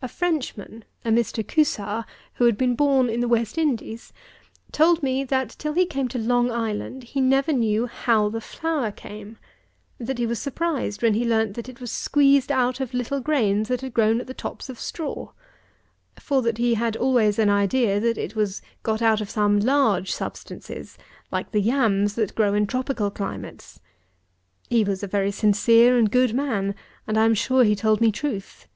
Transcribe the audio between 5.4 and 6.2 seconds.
till he came to